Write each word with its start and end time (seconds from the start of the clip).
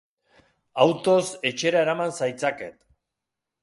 Autoz 0.85 1.27
etxera 1.51 1.85
eraman 1.87 2.19
zaitzaket. 2.21 2.85